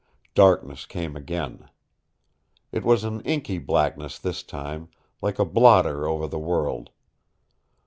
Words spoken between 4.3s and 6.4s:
time, like a blotter over the